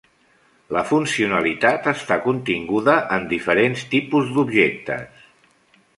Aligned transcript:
La 0.75 0.81
funcionalitat 0.91 1.89
està 1.93 2.17
continguda 2.25 2.95
en 3.19 3.27
diferents 3.35 3.87
tipus 3.95 4.37
d'objectes. 4.39 5.25